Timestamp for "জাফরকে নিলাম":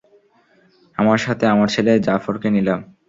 2.07-2.79